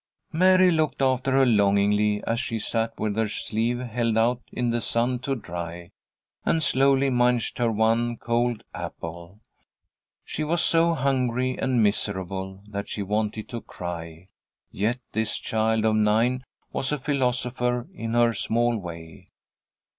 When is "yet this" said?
14.71-15.37